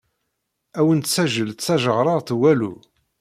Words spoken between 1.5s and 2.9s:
d tazejṛaṛt walu.